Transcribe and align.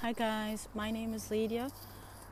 Hi, 0.00 0.12
guys. 0.12 0.68
My 0.76 0.92
name 0.92 1.12
is 1.12 1.28
Lydia. 1.28 1.70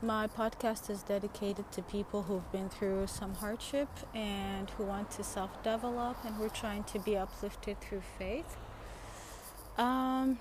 My 0.00 0.28
podcast 0.28 0.88
is 0.88 1.02
dedicated 1.02 1.72
to 1.72 1.82
people 1.82 2.22
who've 2.22 2.52
been 2.52 2.68
through 2.68 3.08
some 3.08 3.34
hardship 3.34 3.88
and 4.14 4.70
who 4.70 4.84
want 4.84 5.10
to 5.12 5.24
self 5.24 5.50
develop, 5.64 6.16
and 6.24 6.38
we're 6.38 6.48
trying 6.48 6.84
to 6.84 7.00
be 7.00 7.16
uplifted 7.16 7.80
through 7.80 8.02
faith. 8.20 8.56
Um, 9.76 10.38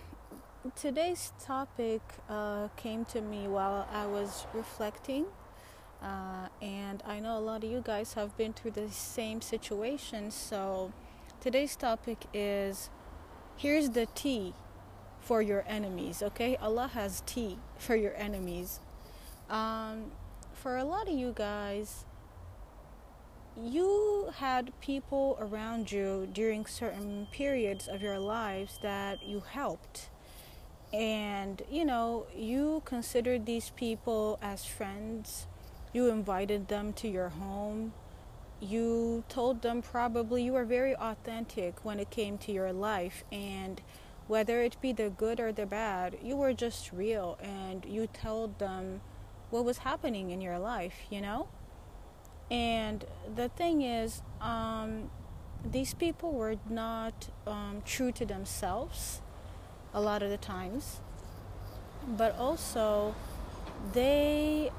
today's 0.75 1.33
topic 1.43 2.01
uh, 2.29 2.67
came 2.76 3.06
to 3.06 3.22
me 3.22 3.47
while 3.47 3.87
I 3.92 4.05
was 4.05 4.46
reflecting, 4.53 5.26
uh, 6.03 6.49
and 6.62 7.01
I 7.07 7.19
know 7.19 7.39
a 7.39 7.39
lot 7.39 7.63
of 7.63 7.71
you 7.71 7.81
guys 7.83 8.13
have 8.13 8.37
been 8.37 8.53
through 8.53 8.71
the 8.71 8.89
same 8.92 9.42
situation. 9.42 10.29
So, 10.29 10.94
today's 11.42 11.76
topic 11.76 12.28
is 12.35 12.92
here's 13.57 13.89
the 13.89 14.05
tea 14.13 14.53
for 15.26 15.42
your 15.42 15.65
enemies, 15.67 16.21
okay? 16.21 16.55
Allah 16.58 16.88
has 16.94 17.23
tea 17.26 17.58
for 17.80 17.95
your 17.95 18.13
enemies. 18.16 18.80
Um, 19.50 20.12
for 20.54 20.77
a 20.77 20.84
lot 20.84 21.08
of 21.08 21.16
you 21.16 21.34
guys, 21.36 22.05
you 23.59 24.31
had 24.38 24.72
people 24.81 25.36
around 25.41 25.91
you 25.91 26.30
during 26.31 26.67
certain 26.67 27.27
periods 27.31 27.88
of 27.88 28.03
your 28.03 28.20
lives 28.20 28.77
that 28.84 29.23
you 29.26 29.40
helped. 29.40 30.09
And, 30.94 31.62
you 31.72 31.86
know, 31.86 32.28
you 32.36 32.84
considered 32.86 33.48
these 33.48 33.72
people 33.72 34.38
as 34.44 34.64
friends. 34.64 35.48
You 35.92 36.09
invited 36.09 36.67
them 36.67 36.94
to 36.94 37.08
your 37.08 37.30
home. 37.30 37.94
You 38.59 39.23
told 39.28 39.64
them 39.64 39.81
probably 39.81 40.44
you 40.44 40.53
were 40.53 40.66
very 40.66 40.95
authentic 40.95 41.84
when 41.84 42.00
it 42.00 42.12
came 42.12 42.38
to 42.39 42.52
your 42.52 42.72
life. 42.72 43.23
And 43.31 43.81
whether 44.28 44.62
it 44.62 44.78
be 44.82 44.92
the 44.92 45.10
good 45.10 45.40
or 45.40 45.52
the 45.52 45.66
bad, 45.66 46.18
you 46.22 46.36
were 46.36 46.54
just 46.54 46.92
real 46.92 47.38
and 47.42 47.86
you 47.86 48.08
told 48.08 48.60
them 48.60 49.02
what 49.50 49.64
was 49.64 49.80
happening 49.80 50.32
in 50.32 50.42
your 50.42 50.58
life, 50.58 50.95
you 51.09 51.22
know? 51.22 51.48
And 52.50 53.06
the 53.36 53.50
thing 53.50 53.82
is, 53.82 54.22
um, 54.42 55.09
these 55.64 55.94
people 55.94 56.32
were 56.32 56.56
not 56.70 57.30
um, 57.48 57.82
true 57.86 58.12
to 58.14 58.26
themselves 58.26 59.22
a 59.94 60.02
lot 60.02 60.22
of 60.22 60.30
the 60.30 60.38
times, 60.38 61.00
but 62.08 62.38
also 62.38 63.16
they 63.94 64.72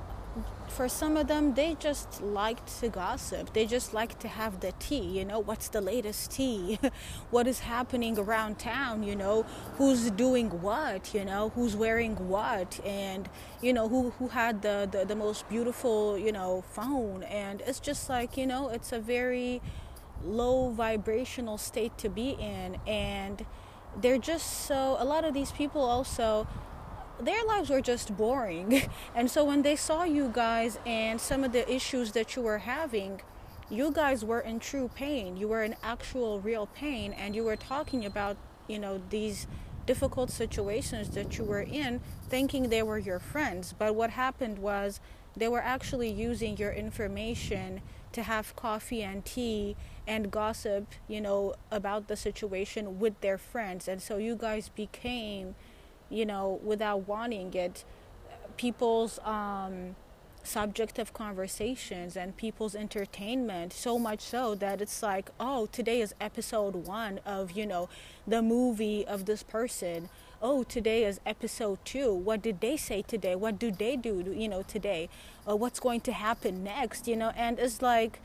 for 0.68 0.88
some 0.88 1.16
of 1.16 1.26
them, 1.26 1.54
they 1.54 1.74
just 1.78 2.20
liked 2.20 2.80
to 2.80 2.88
gossip. 2.88 3.52
They 3.54 3.66
just 3.66 3.94
like 3.94 4.18
to 4.18 4.28
have 4.28 4.60
the 4.60 4.72
tea, 4.78 5.00
you 5.18 5.24
know, 5.24 5.38
what's 5.38 5.68
the 5.68 5.80
latest 5.80 6.32
tea? 6.32 6.78
what 7.30 7.46
is 7.46 7.60
happening 7.60 8.18
around 8.18 8.58
town, 8.58 9.02
you 9.02 9.16
know, 9.16 9.44
who's 9.76 10.10
doing 10.10 10.50
what, 10.60 11.14
you 11.14 11.24
know, 11.24 11.50
who's 11.50 11.74
wearing 11.74 12.28
what, 12.28 12.78
and, 12.84 13.28
you 13.62 13.72
know, 13.72 13.88
who, 13.88 14.10
who 14.18 14.28
had 14.28 14.62
the, 14.62 14.88
the, 14.90 15.04
the 15.04 15.16
most 15.16 15.48
beautiful, 15.48 16.18
you 16.18 16.32
know, 16.32 16.62
phone. 16.72 17.22
And 17.22 17.62
it's 17.66 17.80
just 17.80 18.08
like, 18.08 18.36
you 18.36 18.46
know, 18.46 18.68
it's 18.68 18.92
a 18.92 18.98
very 18.98 19.62
low 20.24 20.70
vibrational 20.70 21.58
state 21.58 21.96
to 21.98 22.08
be 22.08 22.30
in. 22.30 22.76
And 22.86 23.46
they're 23.98 24.18
just 24.18 24.66
so, 24.66 24.96
a 24.98 25.04
lot 25.04 25.24
of 25.24 25.32
these 25.32 25.52
people 25.52 25.82
also, 25.82 26.46
their 27.20 27.44
lives 27.44 27.70
were 27.70 27.80
just 27.80 28.16
boring. 28.16 28.82
And 29.14 29.30
so 29.30 29.44
when 29.44 29.62
they 29.62 29.76
saw 29.76 30.04
you 30.04 30.30
guys 30.32 30.78
and 30.84 31.20
some 31.20 31.44
of 31.44 31.52
the 31.52 31.70
issues 31.72 32.12
that 32.12 32.36
you 32.36 32.42
were 32.42 32.58
having, 32.58 33.20
you 33.70 33.90
guys 33.90 34.24
were 34.24 34.40
in 34.40 34.60
true 34.60 34.90
pain. 34.94 35.36
You 35.36 35.48
were 35.48 35.62
in 35.62 35.74
actual 35.82 36.40
real 36.40 36.66
pain 36.66 37.12
and 37.12 37.34
you 37.34 37.44
were 37.44 37.56
talking 37.56 38.04
about, 38.04 38.36
you 38.68 38.78
know, 38.78 39.00
these 39.10 39.46
difficult 39.86 40.30
situations 40.30 41.10
that 41.10 41.38
you 41.38 41.44
were 41.44 41.62
in 41.62 42.00
thinking 42.28 42.68
they 42.68 42.82
were 42.82 42.98
your 42.98 43.18
friends. 43.18 43.74
But 43.76 43.94
what 43.94 44.10
happened 44.10 44.58
was 44.58 45.00
they 45.36 45.48
were 45.48 45.62
actually 45.62 46.10
using 46.10 46.56
your 46.56 46.72
information 46.72 47.82
to 48.12 48.22
have 48.22 48.56
coffee 48.56 49.02
and 49.02 49.24
tea 49.24 49.76
and 50.06 50.30
gossip, 50.30 50.86
you 51.06 51.20
know, 51.20 51.54
about 51.70 52.08
the 52.08 52.16
situation 52.16 52.98
with 52.98 53.20
their 53.20 53.38
friends. 53.38 53.88
And 53.88 54.00
so 54.00 54.16
you 54.16 54.34
guys 54.34 54.70
became 54.70 55.54
you 56.10 56.26
know, 56.26 56.60
without 56.62 57.06
wanting 57.08 57.52
it, 57.54 57.84
people's 58.56 59.18
um, 59.24 59.96
subject 60.46 60.98
of 60.98 61.12
conversations 61.12 62.16
and 62.16 62.36
people's 62.36 62.74
entertainment 62.74 63.72
so 63.72 63.98
much 63.98 64.20
so 64.20 64.54
that 64.54 64.80
it's 64.80 65.02
like 65.02 65.30
oh 65.40 65.66
today 65.66 66.00
is 66.00 66.14
episode 66.20 66.74
one 66.74 67.18
of 67.26 67.52
you 67.52 67.66
know 67.66 67.88
the 68.26 68.40
movie 68.40 69.06
of 69.06 69.26
this 69.26 69.42
person. 69.42 70.08
Oh 70.40 70.62
today 70.62 71.04
is 71.04 71.18
episode 71.26 71.78
two. 71.84 72.12
What 72.12 72.42
did 72.42 72.60
they 72.60 72.76
say 72.76 73.02
today? 73.02 73.34
What 73.34 73.58
do 73.58 73.70
they 73.70 73.96
do 73.96 74.34
you 74.36 74.48
know 74.48 74.62
today? 74.62 75.08
Uh, 75.48 75.56
what's 75.56 75.80
going 75.80 76.00
to 76.02 76.12
happen 76.12 76.62
next 76.62 77.08
you 77.08 77.16
know? 77.16 77.32
And 77.36 77.58
it's 77.58 77.82
like 77.82 78.20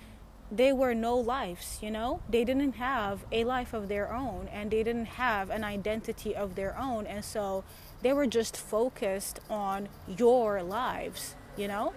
they 0.51 0.73
were 0.73 0.93
no 0.93 1.15
lives, 1.15 1.79
you 1.81 1.89
know? 1.89 2.21
They 2.29 2.43
didn't 2.43 2.73
have 2.73 3.23
a 3.31 3.45
life 3.45 3.73
of 3.73 3.87
their 3.87 4.13
own 4.13 4.49
and 4.51 4.69
they 4.69 4.83
didn't 4.83 5.05
have 5.05 5.49
an 5.49 5.63
identity 5.63 6.35
of 6.35 6.55
their 6.55 6.77
own. 6.77 7.07
And 7.07 7.23
so 7.23 7.63
they 8.01 8.11
were 8.11 8.27
just 8.27 8.57
focused 8.57 9.39
on 9.49 9.87
your 10.07 10.61
lives, 10.61 11.35
you 11.55 11.69
know? 11.69 11.93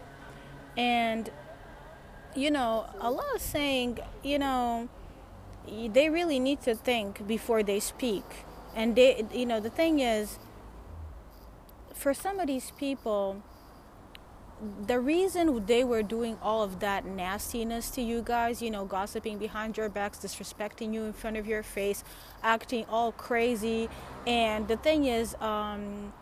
And, 0.76 1.30
you 2.36 2.50
know, 2.50 2.86
Allah 3.00 3.32
is 3.34 3.42
saying, 3.42 3.98
you 4.22 4.38
know, 4.38 4.88
they 5.66 6.08
really 6.08 6.38
need 6.38 6.60
to 6.62 6.74
think 6.76 7.26
before 7.26 7.64
they 7.64 7.80
speak. 7.80 8.24
And 8.76 8.94
they, 8.94 9.24
you 9.32 9.46
know, 9.46 9.58
the 9.58 9.70
thing 9.70 9.98
is, 9.98 10.38
for 11.92 12.14
some 12.14 12.38
of 12.38 12.46
these 12.46 12.70
people, 12.72 13.42
the 14.86 15.00
reason 15.00 15.66
they 15.66 15.84
were 15.84 16.02
doing 16.02 16.38
all 16.40 16.62
of 16.62 16.80
that 16.80 17.04
nastiness 17.04 17.90
to 17.90 18.02
you 18.02 18.22
guys, 18.22 18.62
you 18.62 18.70
know, 18.70 18.84
gossiping 18.84 19.38
behind 19.38 19.76
your 19.76 19.88
backs, 19.88 20.18
disrespecting 20.18 20.94
you 20.94 21.02
in 21.04 21.12
front 21.12 21.36
of 21.36 21.46
your 21.46 21.62
face, 21.62 22.04
acting 22.42 22.84
all 22.88 23.12
crazy, 23.12 23.88
and 24.26 24.68
the 24.68 24.76
thing 24.76 25.04
is, 25.04 25.34
um, 25.40 26.12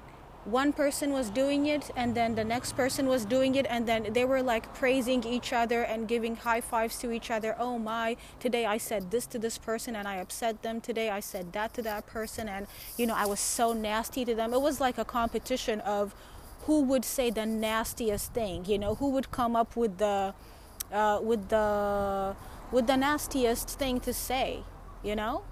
one 0.44 0.72
person 0.72 1.12
was 1.12 1.30
doing 1.30 1.66
it 1.66 1.90
and 1.94 2.16
then 2.16 2.34
the 2.34 2.42
next 2.42 2.72
person 2.72 3.06
was 3.06 3.24
doing 3.24 3.54
it 3.54 3.64
and 3.70 3.86
then 3.86 4.12
they 4.12 4.24
were 4.24 4.42
like 4.42 4.74
praising 4.74 5.22
each 5.22 5.52
other 5.52 5.82
and 5.82 6.08
giving 6.08 6.34
high 6.34 6.60
fives 6.60 6.98
to 6.98 7.12
each 7.12 7.30
other. 7.30 7.54
Oh 7.60 7.78
my 7.78 8.16
today 8.40 8.66
i 8.66 8.76
said 8.76 9.12
this 9.12 9.24
to 9.26 9.38
this 9.38 9.56
person 9.56 9.94
and 9.94 10.08
i 10.08 10.16
upset 10.16 10.62
them. 10.62 10.80
Today 10.80 11.10
i 11.10 11.20
said 11.20 11.52
that 11.52 11.72
to 11.74 11.82
that 11.82 12.06
person 12.06 12.48
and 12.48 12.66
you 12.96 13.06
know 13.06 13.14
i 13.14 13.24
was 13.24 13.38
so 13.38 13.72
nasty 13.72 14.24
to 14.24 14.34
them. 14.34 14.52
It 14.52 14.60
was 14.60 14.80
like 14.80 14.98
a 14.98 15.04
competition 15.04 15.80
of 15.82 16.12
who 16.66 16.80
would 16.82 17.04
say 17.04 17.30
the 17.30 17.46
nastiest 17.46 18.32
thing 18.32 18.64
you 18.66 18.78
know 18.78 18.94
who 18.96 19.10
would 19.10 19.30
come 19.30 19.56
up 19.56 19.76
with 19.76 19.98
the 19.98 20.34
uh, 20.92 21.18
with 21.22 21.48
the 21.48 22.36
with 22.70 22.86
the 22.86 22.96
nastiest 22.96 23.68
thing 23.78 24.00
to 24.00 24.12
say 24.12 24.62
you 25.02 25.16
know? 25.16 25.42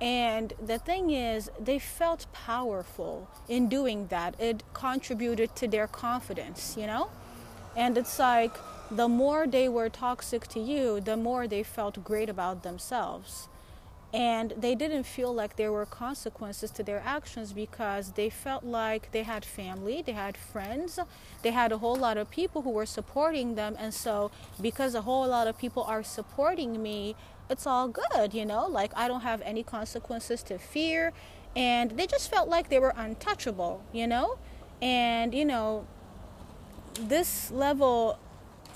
And 0.00 0.52
the 0.64 0.78
thing 0.78 1.10
is 1.10 1.50
they 1.58 1.78
felt 1.78 2.26
powerful 2.32 3.28
in 3.48 3.68
doing 3.68 4.06
that. 4.06 4.40
It 4.40 4.62
contributed 4.72 5.56
to 5.56 5.68
their 5.68 5.86
confidence 5.86 6.76
you 6.78 6.86
know? 6.86 7.10
And 7.76 7.98
it's 7.98 8.18
like 8.18 8.56
the 8.90 9.08
more 9.08 9.46
they 9.46 9.68
were 9.68 9.88
toxic 9.88 10.46
to 10.48 10.60
you 10.60 11.00
the 11.00 11.16
more 11.16 11.46
they 11.46 11.62
felt 11.62 12.02
great 12.02 12.30
about 12.30 12.62
themselves 12.62 13.48
and 14.12 14.54
they 14.56 14.74
didn't 14.74 15.04
feel 15.04 15.34
like 15.34 15.56
there 15.56 15.70
were 15.70 15.84
consequences 15.84 16.70
to 16.70 16.82
their 16.82 17.02
actions 17.04 17.52
because 17.52 18.12
they 18.12 18.30
felt 18.30 18.64
like 18.64 19.12
they 19.12 19.22
had 19.22 19.44
family, 19.44 20.00
they 20.00 20.12
had 20.12 20.36
friends, 20.36 20.98
they 21.42 21.50
had 21.50 21.72
a 21.72 21.78
whole 21.78 21.96
lot 21.96 22.16
of 22.16 22.30
people 22.30 22.62
who 22.62 22.70
were 22.70 22.86
supporting 22.86 23.54
them. 23.54 23.76
And 23.78 23.92
so, 23.92 24.30
because 24.60 24.94
a 24.94 25.02
whole 25.02 25.28
lot 25.28 25.46
of 25.46 25.58
people 25.58 25.82
are 25.82 26.02
supporting 26.02 26.82
me, 26.82 27.16
it's 27.50 27.66
all 27.66 27.88
good, 27.88 28.32
you 28.32 28.46
know, 28.46 28.66
like 28.66 28.92
I 28.96 29.08
don't 29.08 29.20
have 29.20 29.42
any 29.42 29.62
consequences 29.62 30.42
to 30.44 30.58
fear. 30.58 31.12
And 31.54 31.90
they 31.92 32.06
just 32.06 32.30
felt 32.30 32.48
like 32.48 32.70
they 32.70 32.78
were 32.78 32.94
untouchable, 32.96 33.82
you 33.92 34.06
know? 34.06 34.38
And, 34.80 35.34
you 35.34 35.44
know, 35.44 35.86
this 36.98 37.50
level 37.50 38.18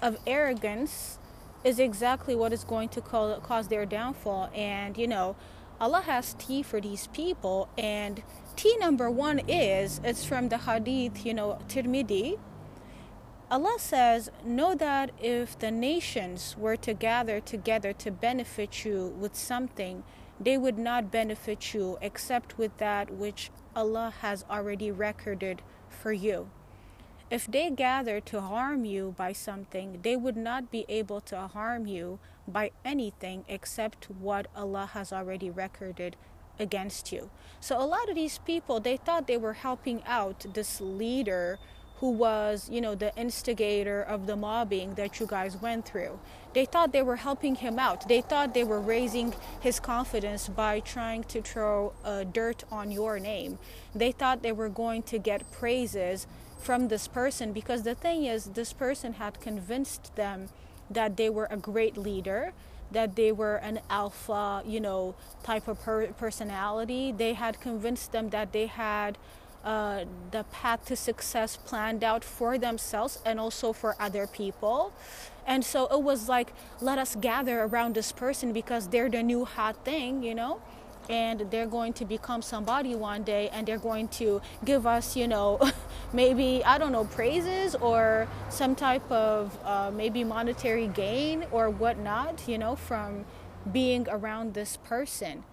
of 0.02 0.18
arrogance 0.26 1.18
is 1.64 1.78
exactly 1.78 2.34
what 2.34 2.52
is 2.52 2.64
going 2.64 2.88
to 2.90 3.00
cause 3.00 3.68
their 3.68 3.86
downfall. 3.86 4.50
And, 4.54 4.96
you 4.96 5.06
know, 5.06 5.36
Allah 5.80 6.02
has 6.02 6.34
tea 6.34 6.62
for 6.62 6.80
these 6.80 7.06
people. 7.08 7.68
And 7.76 8.22
tea 8.56 8.76
number 8.78 9.10
one 9.10 9.40
is, 9.48 10.00
it's 10.04 10.24
from 10.24 10.48
the 10.48 10.58
hadith, 10.58 11.24
you 11.24 11.34
know, 11.34 11.58
Tirmidhi. 11.68 12.38
Allah 13.50 13.76
says, 13.78 14.30
Know 14.44 14.74
that 14.74 15.10
if 15.20 15.58
the 15.58 15.70
nations 15.70 16.56
were 16.56 16.76
to 16.76 16.94
gather 16.94 17.38
together 17.40 17.92
to 17.92 18.10
benefit 18.10 18.84
you 18.84 19.14
with 19.18 19.34
something, 19.34 20.04
they 20.40 20.56
would 20.56 20.78
not 20.78 21.10
benefit 21.10 21.74
you 21.74 21.98
except 22.00 22.58
with 22.58 22.76
that 22.78 23.12
which 23.12 23.50
Allah 23.76 24.12
has 24.20 24.44
already 24.50 24.90
recorded 24.90 25.62
for 25.88 26.12
you. 26.12 26.48
If 27.32 27.46
they 27.46 27.70
gather 27.70 28.20
to 28.20 28.42
harm 28.42 28.84
you 28.84 29.14
by 29.16 29.32
something, 29.32 30.00
they 30.02 30.16
would 30.16 30.36
not 30.36 30.70
be 30.70 30.84
able 30.86 31.22
to 31.22 31.48
harm 31.48 31.86
you 31.86 32.18
by 32.46 32.72
anything 32.84 33.46
except 33.48 34.10
what 34.10 34.48
Allah 34.54 34.90
has 34.92 35.14
already 35.14 35.48
recorded 35.48 36.16
against 36.58 37.10
you. 37.10 37.30
So 37.58 37.80
a 37.80 37.88
lot 37.88 38.10
of 38.10 38.16
these 38.16 38.36
people, 38.36 38.80
they 38.80 38.98
thought 38.98 39.26
they 39.26 39.38
were 39.38 39.54
helping 39.54 40.02
out 40.04 40.44
this 40.52 40.78
leader 40.78 41.58
who 42.00 42.10
was, 42.10 42.68
you 42.68 42.82
know, 42.82 42.94
the 42.94 43.16
instigator 43.16 44.02
of 44.02 44.26
the 44.26 44.36
mobbing 44.36 44.96
that 44.96 45.18
you 45.18 45.26
guys 45.26 45.56
went 45.56 45.86
through. 45.86 46.18
They 46.52 46.66
thought 46.66 46.92
they 46.92 47.00
were 47.00 47.16
helping 47.16 47.54
him 47.54 47.78
out. 47.78 48.08
They 48.08 48.20
thought 48.20 48.52
they 48.52 48.64
were 48.64 48.80
raising 48.80 49.32
his 49.60 49.80
confidence 49.80 50.48
by 50.48 50.80
trying 50.80 51.24
to 51.24 51.40
throw 51.40 51.94
uh, 52.04 52.24
dirt 52.24 52.64
on 52.70 52.90
your 52.90 53.18
name. 53.18 53.58
They 53.94 54.12
thought 54.12 54.42
they 54.42 54.52
were 54.52 54.68
going 54.68 55.04
to 55.04 55.18
get 55.18 55.50
praises 55.50 56.26
from 56.62 56.88
this 56.88 57.08
person 57.08 57.52
because 57.52 57.82
the 57.82 57.94
thing 57.94 58.24
is, 58.24 58.44
this 58.60 58.72
person 58.72 59.14
had 59.14 59.40
convinced 59.40 60.14
them 60.16 60.48
that 60.90 61.16
they 61.16 61.30
were 61.30 61.48
a 61.50 61.56
great 61.56 61.96
leader 61.96 62.52
that 62.92 63.16
they 63.16 63.32
were 63.32 63.56
an 63.56 63.80
alpha, 63.90 64.62
you 64.66 64.80
know, 64.80 65.14
type 65.42 65.66
of 65.68 65.80
per- 65.82 66.08
personality. 66.08 67.12
They 67.12 67.34
had 67.34 67.60
convinced 67.60 68.12
them 68.12 68.30
that 68.30 68.52
they 68.52 68.66
had 68.66 69.18
uh, 69.64 70.04
the 70.30 70.44
path 70.44 70.84
to 70.86 70.96
success 70.96 71.56
planned 71.56 72.04
out 72.04 72.24
for 72.24 72.58
themselves 72.58 73.20
and 73.24 73.38
also 73.38 73.72
for 73.72 73.96
other 73.98 74.26
people. 74.26 74.92
And 75.46 75.64
so 75.64 75.86
it 75.86 76.02
was 76.02 76.28
like, 76.28 76.52
let 76.80 76.98
us 76.98 77.16
gather 77.16 77.62
around 77.62 77.94
this 77.94 78.12
person 78.12 78.52
because 78.52 78.88
they're 78.88 79.08
the 79.10 79.22
new 79.22 79.44
hot 79.44 79.84
thing, 79.84 80.22
you 80.22 80.34
know? 80.34 80.60
And 81.08 81.40
they're 81.50 81.66
going 81.66 81.92
to 81.92 82.04
become 82.04 82.42
somebody 82.42 82.94
one 82.94 83.22
day 83.22 83.48
and 83.52 83.66
they're 83.66 83.78
going 83.78 84.08
to 84.08 84.40
give 84.64 84.86
us 84.86 85.16
you 85.16 85.26
know 85.26 85.60
maybe 86.12 86.62
i 86.64 86.78
don't 86.78 86.92
know 86.92 87.04
praises 87.04 87.74
or 87.76 88.28
some 88.50 88.74
type 88.74 89.10
of 89.10 89.58
uh, 89.64 89.90
maybe 89.92 90.24
monetary 90.24 90.86
gain 90.88 91.44
or 91.50 91.70
whatnot 91.70 92.46
you 92.46 92.58
know 92.58 92.76
from 92.76 93.24
being 93.70 94.06
around 94.08 94.54
this 94.54 94.76
person. 94.78 95.44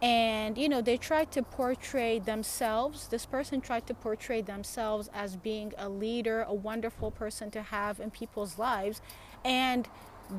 And 0.00 0.58
you 0.58 0.68
know 0.68 0.80
they 0.80 0.96
tried 0.96 1.30
to 1.32 1.42
portray 1.44 2.18
themselves 2.18 3.06
this 3.06 3.24
person 3.24 3.60
tried 3.60 3.86
to 3.86 3.94
portray 3.94 4.42
themselves 4.42 5.08
as 5.14 5.36
being 5.36 5.72
a 5.78 5.88
leader 5.88 6.42
a 6.42 6.54
wonderful 6.54 7.12
person 7.12 7.52
to 7.52 7.62
have 7.62 8.00
in 8.00 8.10
people's 8.10 8.58
lives. 8.58 9.00
And 9.44 9.88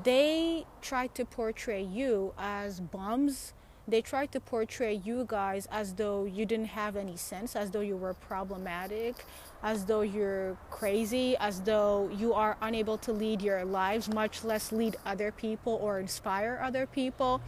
they 0.04 0.66
tried 0.82 1.16
to 1.16 1.24
portray 1.24 1.82
you 1.82 2.34
as 2.38 2.82
bums 2.82 3.54
they 3.88 4.02
tried 4.02 4.32
to 4.32 4.40
portray 4.40 4.94
you 4.94 5.26
guys 5.28 5.68
as 5.72 5.94
though 5.94 6.26
you 6.26 6.46
didn't 6.46 6.68
have 6.68 6.96
any 6.96 7.18
sense, 7.18 7.56
as 7.56 7.72
though 7.72 7.82
you 7.82 7.98
were 7.98 8.14
problematic, 8.14 9.26
as 9.62 9.86
though 9.86 10.02
you're 10.02 10.58
crazy, 10.70 11.36
as 11.38 11.62
though 11.62 12.10
you 12.16 12.34
are 12.34 12.58
unable 12.62 12.98
to 13.00 13.12
lead 13.12 13.42
your 13.42 13.66
lives, 13.66 14.08
much 14.08 14.44
less 14.44 14.72
lead 14.72 14.96
other 15.06 15.32
people 15.32 15.80
or 15.82 16.00
inspire 16.00 16.60
other 16.64 16.86
people. 16.86 17.42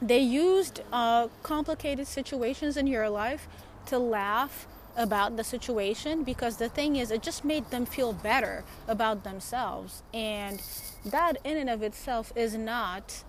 They 0.00 0.20
used 0.20 0.80
uh, 0.92 1.28
complicated 1.42 2.06
situations 2.06 2.76
in 2.76 2.86
your 2.86 3.08
life 3.08 3.46
to 3.86 3.98
laugh 3.98 4.66
about 4.96 5.36
the 5.36 5.44
situation 5.44 6.22
because 6.22 6.56
the 6.56 6.68
thing 6.68 6.96
is, 6.96 7.10
it 7.10 7.22
just 7.22 7.44
made 7.44 7.70
them 7.70 7.84
feel 7.84 8.12
better 8.12 8.64
about 8.88 9.24
themselves. 9.24 10.02
And 10.12 10.62
that, 11.04 11.36
in 11.44 11.56
and 11.56 11.68
of 11.68 11.82
itself, 11.82 12.32
is 12.36 12.54
not 12.54 13.24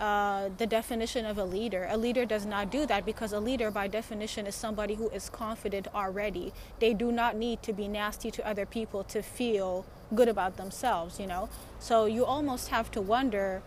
uh, 0.00 0.48
the 0.56 0.66
definition 0.66 1.26
of 1.26 1.36
a 1.36 1.44
leader. 1.44 1.86
A 1.90 1.96
leader 1.98 2.24
does 2.24 2.46
not 2.46 2.70
do 2.70 2.86
that 2.86 3.04
because 3.04 3.34
a 3.34 3.38
leader, 3.38 3.70
by 3.70 3.86
definition, 3.86 4.46
is 4.46 4.54
somebody 4.54 4.94
who 4.94 5.10
is 5.10 5.28
confident 5.28 5.86
already. 5.94 6.54
They 6.78 6.94
do 6.94 7.12
not 7.12 7.36
need 7.36 7.62
to 7.64 7.74
be 7.74 7.86
nasty 7.86 8.30
to 8.30 8.48
other 8.48 8.64
people 8.64 9.04
to 9.04 9.22
feel 9.22 9.84
good 10.14 10.28
about 10.28 10.56
themselves, 10.56 11.20
you 11.20 11.26
know? 11.26 11.50
So 11.78 12.06
you 12.06 12.24
almost 12.24 12.68
have 12.68 12.90
to 12.92 13.02
wonder 13.02 13.62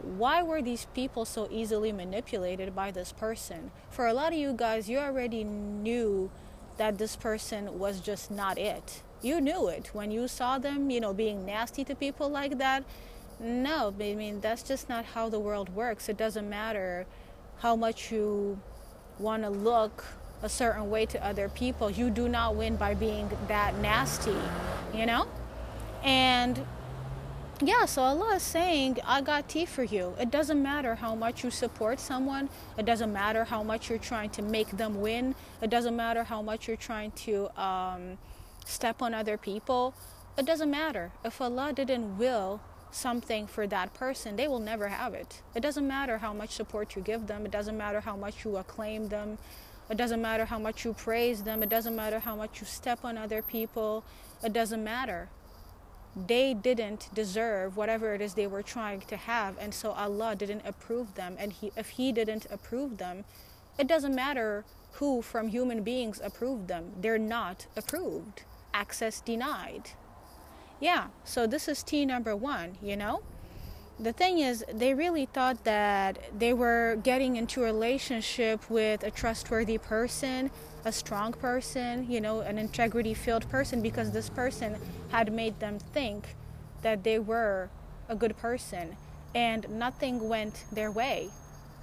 why 0.00 0.40
were 0.40 0.62
these 0.62 0.86
people 0.94 1.24
so 1.24 1.48
easily 1.50 1.90
manipulated 1.90 2.76
by 2.76 2.92
this 2.92 3.10
person? 3.10 3.72
For 3.90 4.06
a 4.06 4.14
lot 4.14 4.32
of 4.32 4.38
you 4.38 4.52
guys, 4.52 4.88
you 4.88 4.98
already 4.98 5.42
knew 5.42 6.30
that 6.76 6.98
this 6.98 7.16
person 7.16 7.78
was 7.78 8.00
just 8.00 8.30
not 8.30 8.56
it. 8.56 9.02
You 9.20 9.40
knew 9.40 9.66
it 9.66 9.90
when 9.92 10.12
you 10.12 10.28
saw 10.28 10.58
them, 10.58 10.90
you 10.90 11.00
know, 11.00 11.12
being 11.12 11.44
nasty 11.44 11.84
to 11.84 11.94
people 11.96 12.28
like 12.28 12.58
that 12.58 12.84
no, 13.42 13.92
I 14.00 14.14
mean, 14.14 14.40
that's 14.40 14.62
just 14.62 14.88
not 14.88 15.04
how 15.04 15.28
the 15.28 15.40
world 15.40 15.74
works. 15.74 16.08
It 16.08 16.16
doesn't 16.16 16.48
matter 16.48 17.06
how 17.58 17.74
much 17.74 18.12
you 18.12 18.58
want 19.18 19.42
to 19.42 19.50
look 19.50 20.04
a 20.42 20.48
certain 20.48 20.90
way 20.90 21.06
to 21.06 21.24
other 21.24 21.48
people. 21.48 21.90
You 21.90 22.10
do 22.10 22.28
not 22.28 22.56
win 22.56 22.76
by 22.76 22.94
being 22.94 23.30
that 23.48 23.76
nasty, 23.78 24.36
you 24.94 25.06
know? 25.06 25.26
And 26.02 26.64
yeah, 27.60 27.84
so 27.84 28.02
Allah 28.02 28.36
is 28.36 28.42
saying, 28.42 28.98
I 29.04 29.20
got 29.20 29.48
tea 29.48 29.66
for 29.66 29.84
you. 29.84 30.14
It 30.20 30.30
doesn't 30.30 30.60
matter 30.60 30.96
how 30.96 31.14
much 31.14 31.44
you 31.44 31.50
support 31.50 32.00
someone. 32.00 32.48
It 32.76 32.84
doesn't 32.84 33.12
matter 33.12 33.44
how 33.44 33.62
much 33.62 33.88
you're 33.88 33.98
trying 33.98 34.30
to 34.30 34.42
make 34.42 34.70
them 34.70 35.00
win. 35.00 35.34
It 35.60 35.70
doesn't 35.70 35.94
matter 35.94 36.24
how 36.24 36.42
much 36.42 36.66
you're 36.66 36.76
trying 36.76 37.12
to 37.12 37.60
um, 37.60 38.18
step 38.64 39.02
on 39.02 39.14
other 39.14 39.36
people. 39.36 39.94
It 40.36 40.46
doesn't 40.46 40.70
matter. 40.70 41.12
If 41.24 41.40
Allah 41.40 41.72
didn't 41.72 42.18
will 42.18 42.60
something 42.94 43.46
for 43.46 43.66
that 43.66 43.94
person, 43.94 44.36
they 44.36 44.48
will 44.48 44.60
never 44.60 44.88
have 44.88 45.14
it. 45.14 45.42
It 45.54 45.60
doesn't 45.60 45.86
matter 45.86 46.18
how 46.18 46.32
much 46.32 46.50
support 46.50 46.94
you 46.94 47.02
give 47.02 47.26
them, 47.26 47.44
it 47.44 47.50
doesn't 47.50 47.76
matter 47.76 48.00
how 48.00 48.16
much 48.16 48.44
you 48.44 48.56
acclaim 48.56 49.08
them, 49.08 49.38
it 49.90 49.96
doesn't 49.96 50.22
matter 50.22 50.44
how 50.44 50.58
much 50.58 50.84
you 50.84 50.92
praise 50.92 51.42
them, 51.42 51.62
it 51.62 51.68
doesn't 51.68 51.96
matter 51.96 52.20
how 52.20 52.36
much 52.36 52.60
you 52.60 52.66
step 52.66 53.04
on 53.04 53.18
other 53.18 53.42
people, 53.42 54.04
it 54.42 54.52
doesn't 54.52 54.82
matter. 54.82 55.28
They 56.14 56.52
didn't 56.52 57.08
deserve 57.14 57.76
whatever 57.76 58.14
it 58.14 58.20
is 58.20 58.34
they 58.34 58.46
were 58.46 58.62
trying 58.62 59.00
to 59.02 59.16
have, 59.16 59.56
and 59.58 59.72
so 59.72 59.92
Allah 59.92 60.36
didn't 60.36 60.62
approve 60.66 61.14
them. 61.14 61.36
And 61.38 61.52
he, 61.52 61.72
if 61.74 61.90
He 61.90 62.12
didn't 62.12 62.46
approve 62.50 62.98
them, 62.98 63.24
it 63.78 63.86
doesn't 63.86 64.14
matter 64.14 64.64
who 64.92 65.22
from 65.22 65.48
human 65.48 65.82
beings 65.82 66.20
approved 66.22 66.68
them, 66.68 66.92
they're 67.00 67.18
not 67.18 67.66
approved. 67.76 68.42
Access 68.74 69.20
denied. 69.20 69.90
Yeah, 70.82 71.06
so 71.22 71.46
this 71.46 71.68
is 71.68 71.84
T 71.84 72.04
number 72.04 72.34
one, 72.34 72.76
you 72.82 72.96
know? 72.96 73.22
The 74.00 74.12
thing 74.12 74.40
is, 74.40 74.64
they 74.68 74.94
really 74.94 75.26
thought 75.26 75.62
that 75.62 76.18
they 76.36 76.52
were 76.52 76.98
getting 77.04 77.36
into 77.36 77.60
a 77.62 77.66
relationship 77.66 78.68
with 78.68 79.04
a 79.04 79.10
trustworthy 79.12 79.78
person, 79.78 80.50
a 80.84 80.90
strong 80.90 81.34
person, 81.34 82.10
you 82.10 82.20
know, 82.20 82.40
an 82.40 82.58
integrity 82.58 83.14
filled 83.14 83.48
person 83.48 83.80
because 83.80 84.10
this 84.10 84.28
person 84.28 84.74
had 85.12 85.32
made 85.32 85.60
them 85.60 85.78
think 85.78 86.34
that 86.82 87.04
they 87.04 87.20
were 87.20 87.70
a 88.08 88.16
good 88.16 88.36
person 88.36 88.96
and 89.36 89.68
nothing 89.70 90.28
went 90.28 90.64
their 90.72 90.90
way, 90.90 91.28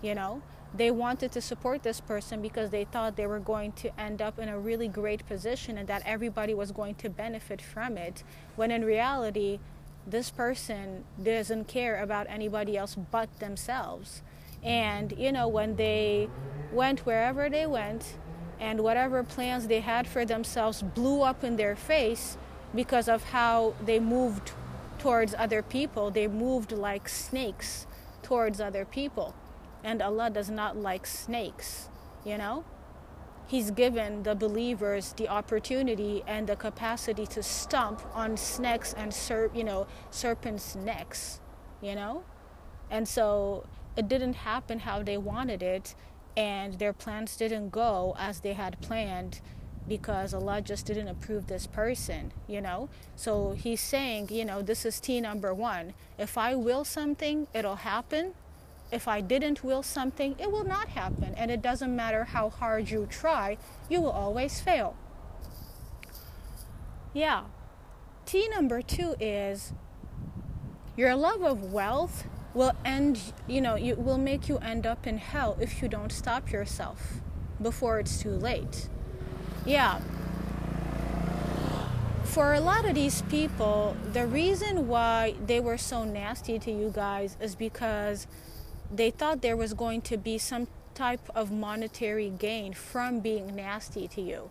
you 0.02 0.13
know? 0.13 0.42
They 0.74 0.92
wanted 0.92 1.31
to 1.31 1.42
support 1.42 1.83
this 1.83 2.00
person 2.00 2.42
because 2.42 2.69
they 2.69 2.86
thought 2.86 3.16
they 3.16 3.25
were 3.25 3.39
going 3.39 3.71
to 3.74 4.00
end 4.00 4.21
up 4.21 4.38
in 4.38 4.50
a 4.50 4.60
really 4.60 4.88
great 4.88 5.25
position 5.27 5.77
and 5.77 5.88
that 5.88 6.04
everybody 6.06 6.54
was 6.54 6.71
going 6.71 6.95
to 6.95 7.10
benefit 7.10 7.62
from 7.62 7.97
it. 7.97 8.23
When 8.56 8.69
in 8.69 8.85
reality, 8.85 9.59
this 10.06 10.30
person 10.30 11.06
doesn't 11.21 11.68
care 11.68 12.02
about 12.02 12.28
anybody 12.30 12.78
else 12.78 12.95
but 12.95 13.40
themselves. 13.40 14.21
And, 14.64 15.14
you 15.18 15.31
know, 15.31 15.47
when 15.47 15.76
they 15.76 16.30
went 16.71 17.06
wherever 17.06 17.49
they 17.49 17.66
went 17.66 18.18
and 18.59 18.81
whatever 18.81 19.23
plans 19.23 19.68
they 19.68 19.80
had 19.80 20.07
for 20.07 20.26
themselves 20.26 20.83
blew 20.83 21.21
up 21.21 21.44
in 21.44 21.56
their 21.56 21.76
face 21.76 22.38
because 22.76 23.07
of 23.07 23.23
how 23.23 23.73
they 23.83 23.99
moved 23.99 24.52
towards 24.99 25.33
other 25.35 25.64
people, 25.64 26.11
they 26.11 26.28
moved 26.28 26.71
like 26.73 27.09
snakes 27.09 27.88
towards 28.21 28.59
other 28.61 28.85
people. 28.85 29.33
And 29.83 30.02
Allah 30.02 30.30
does 30.30 30.50
not 30.50 30.78
like 30.78 31.06
snakes, 31.06 31.90
you 32.26 32.38
know? 32.38 32.66
He's 33.48 33.71
given 33.71 34.24
the 34.24 34.36
believers 34.36 35.14
the 35.14 35.28
opportunity 35.28 36.24
and 36.28 36.45
the 36.45 36.56
capacity 36.56 37.26
to 37.28 37.42
stomp 37.42 38.02
on 38.14 38.38
snakes 38.38 38.94
and 38.94 39.12
serp, 39.12 39.56
you 39.56 39.64
know, 39.64 39.88
serpents' 40.12 40.76
necks, 40.76 41.40
you 41.81 41.95
know? 41.95 42.24
And 42.92 43.07
so 43.07 43.66
it 43.95 44.07
didn't 44.07 44.36
happen 44.36 44.80
how 44.80 45.02
they 45.02 45.18
wanted 45.18 45.64
it, 45.64 45.95
and 46.38 46.76
their 46.76 46.94
plans 46.94 47.36
didn't 47.38 47.69
go 47.69 48.16
as 48.19 48.42
they 48.42 48.54
had 48.54 48.80
planned 48.81 49.42
because 49.88 50.33
Allah 50.33 50.62
just 50.62 50.86
didn't 50.86 51.07
approve 51.07 51.48
this 51.48 51.66
person, 51.66 52.31
you 52.48 52.62
know? 52.62 52.90
So 53.16 53.52
he's 53.52 53.81
saying, 53.81 54.30
you 54.30 54.45
know, 54.45 54.62
this 54.62 54.86
is 54.86 55.00
T 55.00 55.19
number 55.19 55.54
one. 55.54 55.95
If 56.19 56.38
I 56.38 56.54
will 56.54 56.86
something, 56.86 57.48
it'll 57.54 57.78
happen 57.78 58.36
if 58.92 59.08
I 59.08 59.22
didn't 59.22 59.64
will 59.64 59.84
something, 59.84 60.36
it 60.40 60.52
will 60.52 60.64
not 60.64 60.90
happen. 60.90 61.34
And 61.36 61.52
it 61.52 61.62
doesn't 61.62 61.96
matter 61.96 62.24
how 62.24 62.50
hard 62.50 62.90
you 62.90 63.08
try, 63.10 63.58
you 63.90 64.02
will 64.02 64.12
always 64.12 64.60
fail. 64.60 64.96
Yeah. 67.14 67.44
T 68.26 68.48
number 68.50 68.81
two 68.81 69.16
is 69.19 69.74
your 70.96 71.16
love 71.16 71.42
of 71.44 71.72
wealth 71.72 72.26
will 72.54 72.74
end, 72.84 73.34
you 73.48 73.62
know, 73.62 73.76
you 73.76 73.96
will 73.96 74.18
make 74.18 74.50
you 74.50 74.58
end 74.58 74.86
up 74.86 75.08
in 75.08 75.18
hell 75.18 75.58
if 75.60 75.81
you 75.81 75.88
don't 75.88 76.12
stop 76.12 76.52
yourself 76.52 77.22
before 77.62 78.00
it's 78.00 78.22
too 78.22 78.31
late. 78.31 78.90
Yeah. 79.66 80.00
For 82.24 82.54
a 82.54 82.60
lot 82.60 82.86
of 82.86 82.96
these 82.96 83.22
people, 83.24 83.96
the 84.14 84.26
reason 84.28 84.88
why 84.88 85.36
they 85.46 85.60
were 85.60 85.78
so 85.78 86.04
nasty 86.04 86.60
to 86.60 86.72
you 86.72 86.92
guys 86.94 87.38
is 87.42 87.56
because 87.56 88.28
they 88.92 89.12
thought 89.12 89.42
there 89.42 89.58
was 89.58 89.74
going 89.74 90.02
to 90.02 90.18
be 90.18 90.38
some 90.38 90.68
type 90.96 91.30
of 91.36 91.52
monetary 91.52 92.30
gain 92.30 92.74
from 92.74 93.19
being 93.19 93.56
nasty 93.56 94.08
to 94.08 94.22
you. 94.22 94.50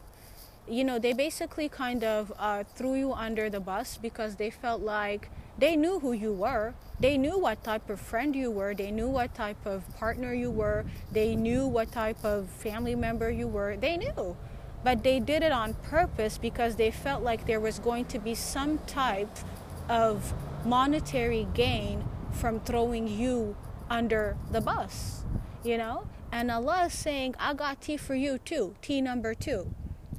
You 0.69 0.85
know, 0.85 0.99
they 0.99 1.13
basically 1.13 1.69
kind 1.69 2.05
of 2.05 2.33
uh, 2.39 2.65
threw 2.77 2.95
you 2.95 3.13
under 3.13 3.51
the 3.51 3.61
bus 3.61 3.99
because 4.01 4.37
they 4.37 4.51
felt 4.51 4.83
like 4.83 5.31
they 5.59 5.77
knew 5.77 5.99
who 5.99 6.13
you 6.13 6.33
were. 6.33 6.75
They 7.01 7.17
knew 7.17 7.39
what 7.39 7.65
type 7.65 7.91
of 7.91 8.01
friend 8.01 8.37
you 8.37 8.51
were. 8.51 8.75
They 8.75 8.91
knew 8.91 9.09
what 9.09 9.35
type 9.35 9.65
of 9.67 9.83
partner 9.97 10.33
you 10.33 10.51
were. 10.51 10.85
They 11.11 11.35
knew 11.35 11.67
what 11.67 11.91
type 11.91 12.25
of 12.25 12.49
family 12.49 12.95
member 12.95 13.31
you 13.31 13.49
were. 13.49 13.77
They 13.77 13.97
knew. 13.97 14.37
But 14.85 15.03
they 15.03 15.21
did 15.21 15.43
it 15.43 15.53
on 15.53 15.75
purpose 15.75 16.39
because 16.39 16.77
they 16.77 16.91
felt 16.91 17.23
like 17.23 17.47
there 17.47 17.61
was 17.61 17.79
going 17.79 18.05
to 18.07 18.19
be 18.19 18.35
some 18.35 18.79
type 18.87 19.37
of 19.89 20.33
monetary 20.65 21.47
gain 21.55 22.05
from 22.33 22.61
throwing 22.61 23.09
you 23.09 23.57
under 23.91 24.37
the 24.51 24.61
bus, 24.61 25.25
you 25.65 25.79
know? 25.79 26.07
And 26.31 26.51
Allah 26.51 26.87
is 26.87 26.93
saying, 26.93 27.35
I 27.39 27.55
got 27.55 27.81
tea 27.81 27.97
for 27.97 28.15
you 28.15 28.39
too, 28.39 28.75
tea 28.83 29.01
number 29.01 29.35
two. 29.35 29.75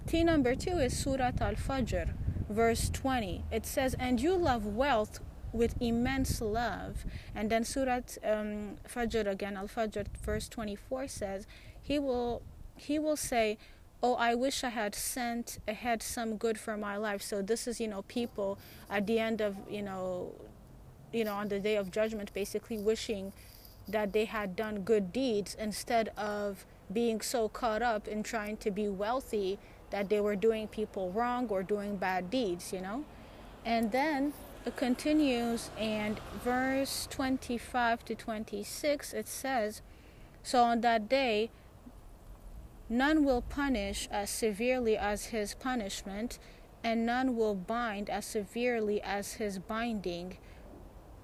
Tea 0.07 0.23
number 0.23 0.55
two 0.55 0.79
is 0.79 0.97
Surat 0.97 1.39
Al 1.39 1.53
Fajr, 1.53 2.13
verse 2.49 2.89
20. 2.89 3.45
It 3.51 3.65
says, 3.65 3.95
And 3.99 4.19
you 4.19 4.35
love 4.35 4.65
wealth 4.65 5.19
with 5.53 5.75
immense 5.79 6.41
love. 6.41 7.05
And 7.35 7.49
then 7.49 7.63
Surat 7.63 8.17
um, 8.23 8.77
Fajr 8.87 9.27
again, 9.27 9.55
Al 9.55 9.67
Fajr, 9.67 10.07
verse 10.23 10.49
24 10.49 11.07
says, 11.07 11.47
He 11.81 11.99
will, 11.99 12.41
he 12.75 12.97
will 12.97 13.17
say, 13.17 13.57
oh 14.01 14.15
i 14.15 14.33
wish 14.33 14.63
i 14.63 14.69
had 14.69 14.95
sent 14.95 15.59
ahead 15.67 16.01
some 16.01 16.37
good 16.37 16.57
for 16.57 16.77
my 16.77 16.95
life 16.95 17.21
so 17.21 17.41
this 17.41 17.67
is 17.67 17.79
you 17.79 17.87
know 17.87 18.01
people 18.03 18.57
at 18.89 19.05
the 19.07 19.19
end 19.19 19.41
of 19.41 19.55
you 19.69 19.81
know 19.81 20.33
you 21.11 21.23
know 21.23 21.33
on 21.33 21.49
the 21.49 21.59
day 21.59 21.75
of 21.75 21.91
judgment 21.91 22.33
basically 22.33 22.77
wishing 22.77 23.33
that 23.91 24.13
they 24.13 24.25
had 24.25 24.55
done 24.55 24.81
good 24.81 25.11
deeds 25.11 25.55
instead 25.59 26.09
of 26.17 26.65
being 26.91 27.21
so 27.21 27.47
caught 27.49 27.81
up 27.81 28.07
in 28.07 28.23
trying 28.23 28.57
to 28.57 28.71
be 28.71 28.87
wealthy 28.87 29.59
that 29.91 30.09
they 30.09 30.19
were 30.19 30.35
doing 30.35 30.67
people 30.67 31.11
wrong 31.11 31.47
or 31.49 31.63
doing 31.63 31.97
bad 31.97 32.29
deeds, 32.29 32.71
you 32.73 32.81
know? 32.81 33.03
And 33.65 33.91
then 33.91 34.33
it 34.65 34.75
continues, 34.75 35.71
and 35.77 36.19
verse 36.43 37.07
25 37.09 38.05
to 38.05 38.15
26 38.15 39.13
it 39.13 39.27
says, 39.27 39.81
So 40.43 40.63
on 40.63 40.81
that 40.81 41.09
day, 41.09 41.49
none 42.87 43.23
will 43.23 43.41
punish 43.41 44.07
as 44.11 44.29
severely 44.29 44.97
as 44.97 45.25
his 45.25 45.53
punishment, 45.53 46.39
and 46.83 47.05
none 47.05 47.35
will 47.35 47.55
bind 47.55 48.09
as 48.09 48.25
severely 48.25 49.01
as 49.01 49.33
his 49.33 49.59
binding 49.59 50.37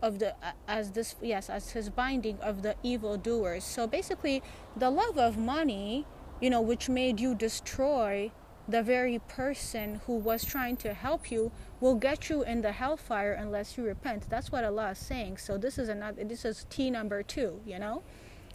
of 0.06 0.20
the 0.20 0.36
as 0.68 0.92
this 0.92 1.16
yes 1.22 1.50
as 1.50 1.72
his 1.72 1.90
binding 1.90 2.38
of 2.50 2.62
the 2.62 2.76
evil 2.84 3.18
doers 3.18 3.64
so 3.64 3.88
basically 3.88 4.44
the 4.78 4.90
love 4.90 5.18
of 5.18 5.38
money 5.38 6.06
you 6.42 6.50
know 6.50 6.62
which 6.62 6.88
made 6.88 7.20
you 7.20 7.34
destroy 7.34 8.32
the 8.68 8.82
very 8.82 9.20
person 9.20 10.02
who 10.06 10.16
was 10.16 10.44
trying 10.44 10.76
to 10.76 10.94
help 10.94 11.32
you 11.32 11.52
will 11.80 11.96
get 11.96 12.30
you 12.30 12.44
in 12.44 12.62
the 12.62 12.72
hellfire 12.72 13.34
unless 13.34 13.78
you 13.78 13.84
repent. 13.86 14.28
That's 14.30 14.52
what 14.52 14.64
allah 14.64 14.92
is 14.92 14.98
saying. 14.98 15.38
So 15.38 15.58
this 15.58 15.78
is 15.78 15.88
another 15.88 16.24
this 16.24 16.46
is 16.46 16.66
t 16.70 16.90
number 16.90 17.22
two 17.22 17.62
you 17.66 17.80
know? 17.80 18.04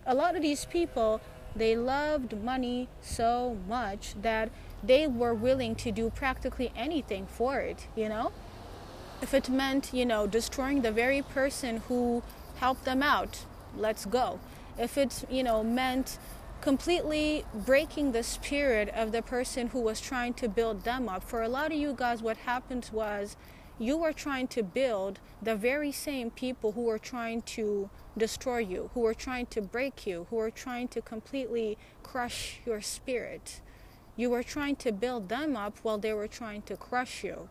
A 0.07 0.14
lot 0.14 0.35
of 0.35 0.42
these 0.42 0.64
people 0.64 1.21
they 1.54 1.76
loved 1.76 2.40
money 2.42 2.88
so 3.00 3.59
much 3.69 4.14
that 4.23 4.50
they 4.83 5.07
were 5.07 5.35
willing 5.35 5.75
to 5.75 5.90
do 5.90 6.11
practically 6.11 6.73
anything 6.76 7.26
for 7.26 7.59
it 7.59 7.88
you 7.97 8.09
know 8.09 8.30
if 9.22 9.34
it 9.34 9.48
meant, 9.48 9.92
you 9.92 10.06
know, 10.06 10.26
destroying 10.26 10.82
the 10.82 10.92
very 10.92 11.22
person 11.22 11.82
who 11.88 12.22
helped 12.56 12.84
them 12.84 13.02
out, 13.02 13.44
let's 13.76 14.06
go. 14.06 14.40
If 14.78 14.96
it, 14.96 15.24
you 15.30 15.42
know, 15.42 15.62
meant 15.62 16.18
completely 16.60 17.44
breaking 17.54 18.12
the 18.12 18.22
spirit 18.22 18.88
of 18.90 19.12
the 19.12 19.22
person 19.22 19.68
who 19.68 19.80
was 19.80 20.00
trying 20.00 20.34
to 20.34 20.48
build 20.48 20.84
them 20.84 21.08
up. 21.08 21.22
For 21.22 21.42
a 21.42 21.48
lot 21.48 21.72
of 21.72 21.78
you 21.78 21.94
guys, 21.96 22.22
what 22.22 22.38
happened 22.38 22.90
was 22.92 23.36
you 23.78 23.96
were 23.96 24.12
trying 24.12 24.48
to 24.48 24.62
build 24.62 25.20
the 25.40 25.56
very 25.56 25.92
same 25.92 26.30
people 26.30 26.72
who 26.72 26.82
were 26.82 26.98
trying 26.98 27.42
to 27.42 27.88
destroy 28.16 28.58
you, 28.58 28.90
who 28.94 29.00
were 29.00 29.14
trying 29.14 29.46
to 29.46 29.62
break 29.62 30.06
you, 30.06 30.26
who 30.28 30.36
were 30.36 30.50
trying 30.50 30.88
to 30.88 31.00
completely 31.00 31.78
crush 32.02 32.60
your 32.66 32.82
spirit. 32.82 33.60
You 34.16 34.30
were 34.30 34.42
trying 34.42 34.76
to 34.76 34.92
build 34.92 35.30
them 35.30 35.56
up 35.56 35.78
while 35.82 35.96
they 35.96 36.12
were 36.12 36.28
trying 36.28 36.62
to 36.62 36.76
crush 36.76 37.24
you 37.24 37.48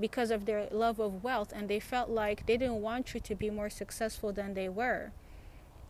because 0.00 0.30
of 0.30 0.46
their 0.46 0.68
love 0.70 0.98
of 1.00 1.24
wealth 1.24 1.52
and 1.54 1.68
they 1.68 1.80
felt 1.80 2.08
like 2.08 2.46
they 2.46 2.56
didn't 2.56 2.80
want 2.80 3.14
you 3.14 3.20
to 3.20 3.34
be 3.34 3.50
more 3.50 3.70
successful 3.70 4.32
than 4.32 4.54
they 4.54 4.68
were. 4.68 5.12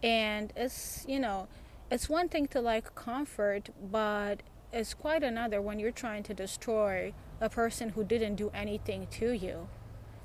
And 0.02 0.52
it's 0.56 1.04
you 1.08 1.20
know 1.20 1.48
it's 1.90 2.08
one 2.08 2.28
thing 2.28 2.46
to 2.48 2.60
like 2.60 2.94
comfort 2.94 3.70
but 3.90 4.42
it's 4.72 4.94
quite 4.94 5.22
another 5.22 5.60
when 5.62 5.78
you're 5.78 5.90
trying 5.90 6.22
to 6.24 6.34
destroy 6.34 7.12
a 7.40 7.48
person 7.48 7.90
who 7.90 8.04
didn't 8.04 8.36
do 8.36 8.50
anything 8.54 9.06
to 9.10 9.32
you 9.32 9.68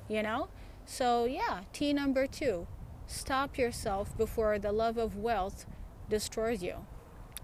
you 0.08 0.22
know? 0.22 0.48
So 0.84 1.24
yeah 1.24 1.62
t 1.72 1.92
number 1.92 2.26
2 2.26 2.66
stop 3.06 3.58
yourself 3.58 4.16
before 4.16 4.58
the 4.58 4.72
love 4.72 4.96
of 4.98 5.16
wealth 5.16 5.66
destroys 6.08 6.62
you 6.62 6.86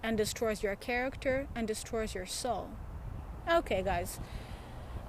and 0.03 0.17
destroys 0.17 0.63
your 0.63 0.77
character 0.77 1.49
and 1.55 1.67
destroys 1.67 2.15
your 2.15 2.27
soul. 2.27 2.71
Okay 3.51 3.83
guys 3.83 4.21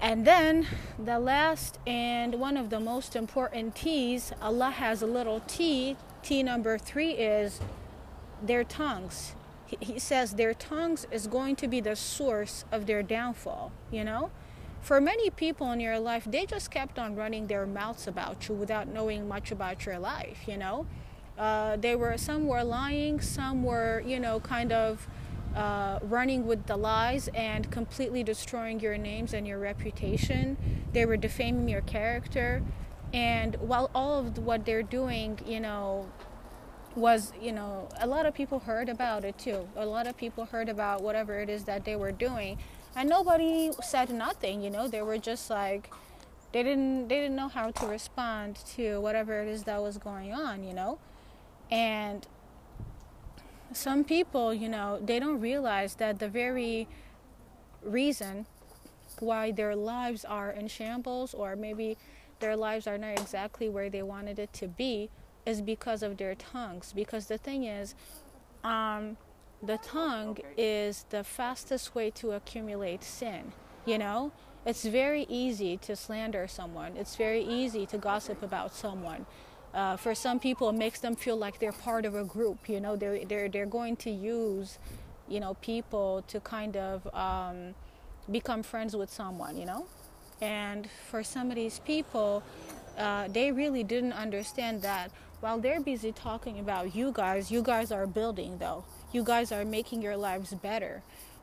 and 0.02 0.26
then 0.26 0.66
the 0.98 1.20
last 1.20 1.78
and 1.86 2.34
one 2.34 2.56
of 2.56 2.70
the 2.70 2.80
most 2.80 3.14
important 3.14 3.76
T's, 3.76 4.32
Allah 4.42 4.70
has 4.70 5.00
a 5.00 5.06
little 5.06 5.40
T. 5.46 5.96
T 6.24 6.42
number 6.42 6.76
three 6.76 7.12
is 7.12 7.60
their 8.42 8.64
tongues. 8.64 9.34
He 9.80 10.00
says 10.00 10.32
their 10.32 10.54
tongues 10.54 11.06
is 11.12 11.28
going 11.28 11.54
to 11.56 11.68
be 11.68 11.80
the 11.80 11.94
source 11.94 12.64
of 12.72 12.86
their 12.86 13.02
downfall, 13.02 13.70
you 13.92 14.02
know? 14.02 14.30
For 14.80 15.00
many 15.00 15.30
people 15.30 15.70
in 15.70 15.78
your 15.78 16.00
life, 16.00 16.24
they 16.24 16.46
just 16.46 16.72
kept 16.72 16.98
on 16.98 17.14
running 17.14 17.46
their 17.46 17.64
mouths 17.64 18.08
about 18.08 18.48
you 18.48 18.56
without 18.56 18.88
knowing 18.88 19.28
much 19.28 19.52
about 19.52 19.86
your 19.86 20.00
life, 20.00 20.40
you 20.48 20.56
know? 20.56 20.84
Uh, 21.38 21.76
they 21.76 21.94
were, 21.94 22.18
some 22.18 22.46
were 22.46 22.64
lying, 22.64 23.20
some 23.20 23.62
were, 23.62 24.02
you 24.04 24.18
know, 24.18 24.40
kind 24.40 24.72
of 24.72 25.06
uh, 25.54 25.98
running 26.02 26.46
with 26.46 26.66
the 26.66 26.76
lies 26.76 27.28
and 27.34 27.70
completely 27.70 28.22
destroying 28.22 28.80
your 28.80 28.96
names 28.96 29.34
and 29.34 29.46
your 29.46 29.58
reputation. 29.58 30.56
They 30.92 31.04
were 31.06 31.16
defaming 31.16 31.68
your 31.68 31.82
character. 31.82 32.62
And 33.12 33.56
while 33.56 33.90
all 33.94 34.18
of 34.20 34.38
what 34.38 34.64
they're 34.64 34.82
doing, 34.82 35.38
you 35.46 35.60
know, 35.60 36.10
was, 36.94 37.32
you 37.40 37.52
know, 37.52 37.88
a 38.00 38.06
lot 38.06 38.26
of 38.26 38.34
people 38.34 38.60
heard 38.60 38.88
about 38.88 39.24
it 39.24 39.38
too. 39.38 39.68
A 39.76 39.86
lot 39.86 40.06
of 40.06 40.16
people 40.16 40.46
heard 40.46 40.68
about 40.68 41.02
whatever 41.02 41.40
it 41.40 41.48
is 41.48 41.64
that 41.64 41.84
they 41.84 41.96
were 41.96 42.12
doing. 42.12 42.58
And 42.94 43.08
nobody 43.08 43.70
said 43.82 44.10
nothing, 44.10 44.62
you 44.62 44.70
know, 44.70 44.88
they 44.88 45.02
were 45.02 45.18
just 45.18 45.48
like, 45.48 45.90
they 46.52 46.62
didn't 46.62 47.08
they 47.08 47.16
didn't 47.16 47.36
know 47.36 47.48
how 47.48 47.70
to 47.70 47.86
respond 47.86 48.56
to 48.76 49.00
whatever 49.00 49.40
it 49.40 49.48
is 49.48 49.64
that 49.64 49.82
was 49.82 49.96
going 49.96 50.34
on, 50.34 50.64
you 50.64 50.74
know. 50.74 50.98
And 51.70 52.26
some 53.74 54.04
people, 54.04 54.52
you 54.52 54.68
know, 54.68 54.98
they 55.02 55.18
don't 55.18 55.40
realize 55.40 55.96
that 55.96 56.18
the 56.18 56.28
very 56.28 56.88
reason 57.82 58.46
why 59.18 59.52
their 59.52 59.76
lives 59.76 60.24
are 60.24 60.50
in 60.50 60.68
shambles 60.68 61.34
or 61.34 61.56
maybe 61.56 61.96
their 62.40 62.56
lives 62.56 62.86
are 62.86 62.98
not 62.98 63.18
exactly 63.18 63.68
where 63.68 63.88
they 63.88 64.02
wanted 64.02 64.38
it 64.38 64.52
to 64.54 64.68
be 64.68 65.10
is 65.46 65.60
because 65.60 66.02
of 66.02 66.16
their 66.16 66.34
tongues. 66.34 66.92
Because 66.92 67.26
the 67.26 67.38
thing 67.38 67.64
is, 67.64 67.94
um, 68.64 69.16
the 69.62 69.78
tongue 69.78 70.38
is 70.56 71.06
the 71.10 71.24
fastest 71.24 71.94
way 71.94 72.10
to 72.10 72.32
accumulate 72.32 73.04
sin. 73.04 73.52
You 73.86 73.98
know, 73.98 74.32
it's 74.64 74.84
very 74.84 75.26
easy 75.28 75.76
to 75.78 75.96
slander 75.96 76.46
someone, 76.46 76.96
it's 76.96 77.16
very 77.16 77.42
easy 77.42 77.86
to 77.86 77.98
gossip 77.98 78.42
about 78.42 78.74
someone. 78.74 79.26
Uh, 79.74 79.96
for 79.96 80.14
some 80.14 80.38
people, 80.38 80.68
it 80.68 80.74
makes 80.74 81.00
them 81.00 81.16
feel 81.16 81.36
like 81.36 81.58
they're 81.58 81.72
part 81.72 82.04
of 82.04 82.14
a 82.14 82.24
group. 82.24 82.68
You 82.68 82.80
know, 82.80 82.96
they're 82.96 83.24
they're 83.24 83.48
they're 83.48 83.66
going 83.66 83.96
to 83.96 84.10
use, 84.10 84.78
you 85.28 85.40
know, 85.40 85.54
people 85.54 86.22
to 86.28 86.40
kind 86.40 86.76
of 86.76 87.06
um, 87.14 87.74
become 88.30 88.62
friends 88.62 88.94
with 88.94 89.10
someone. 89.10 89.56
You 89.56 89.66
know, 89.66 89.86
and 90.40 90.88
for 91.10 91.22
some 91.22 91.50
of 91.50 91.56
these 91.56 91.78
people, 91.78 92.42
uh, 92.98 93.28
they 93.28 93.50
really 93.52 93.82
didn't 93.84 94.12
understand 94.12 94.82
that. 94.82 95.10
While 95.40 95.58
they're 95.58 95.80
busy 95.80 96.12
talking 96.12 96.60
about 96.60 96.94
you 96.94 97.10
guys, 97.12 97.50
you 97.50 97.62
guys 97.62 97.90
are 97.90 98.06
building 98.06 98.58
though. 98.58 98.84
You 99.12 99.24
guys 99.24 99.50
are 99.50 99.64
making 99.64 100.02
your 100.02 100.16
lives 100.16 100.54
better. 100.54 101.02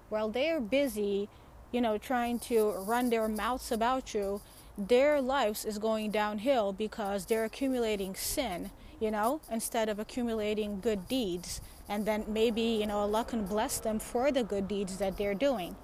While 0.09 0.29
they're 0.29 0.62
busy, 0.62 1.29
you 1.71 1.81
know, 1.81 1.98
trying 1.98 2.39
to 2.39 2.71
run 2.88 3.09
their 3.09 3.27
mouths 3.27 3.71
about 3.71 4.13
you, 4.13 4.41
their 4.88 5.21
lives 5.21 5.65
is 5.65 5.77
going 5.77 6.12
downhill 6.12 6.74
because 6.74 7.25
they're 7.25 7.43
accumulating 7.43 8.15
sin, 8.15 8.71
you 9.00 9.12
know, 9.12 9.41
instead 9.51 9.89
of 9.89 10.00
accumulating 10.00 10.79
good 10.79 11.07
deeds. 11.07 11.62
And 11.88 12.05
then 12.05 12.25
maybe, 12.27 12.62
you 12.62 12.88
know, 12.88 13.00
Allah 13.00 13.25
can 13.25 13.45
bless 13.45 13.79
them 13.79 14.00
for 14.00 14.31
the 14.31 14.43
good 14.43 14.67
deeds 14.67 14.98
that 14.98 15.17
they're 15.17 15.33
doing. 15.33 15.75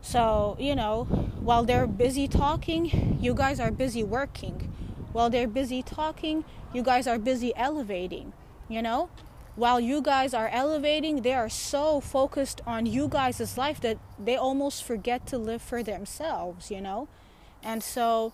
So, 0.00 0.56
you 0.58 0.74
know, 0.74 1.04
while 1.40 1.64
they're 1.64 1.86
busy 1.86 2.28
talking, 2.28 3.18
you 3.20 3.34
guys 3.34 3.60
are 3.60 3.70
busy 3.70 4.04
working. 4.04 4.72
While 5.12 5.30
they're 5.30 5.48
busy 5.48 5.82
talking, 5.82 6.44
you 6.72 6.82
guys 6.82 7.06
are 7.06 7.18
busy 7.18 7.52
elevating, 7.56 8.32
you 8.68 8.82
know? 8.82 9.10
while 9.58 9.80
you 9.80 10.00
guys 10.00 10.32
are 10.34 10.48
elevating, 10.52 11.22
they 11.22 11.34
are 11.34 11.48
so 11.48 11.98
focused 11.98 12.60
on 12.64 12.86
you 12.86 13.08
guys' 13.08 13.58
life 13.58 13.80
that 13.80 13.98
they 14.16 14.36
almost 14.36 14.84
forget 14.84 15.26
to 15.26 15.36
live 15.36 15.60
for 15.60 15.82
themselves, 15.82 16.70
you 16.70 16.80
know? 16.80 17.08
And 17.62 17.82
so, 17.82 18.32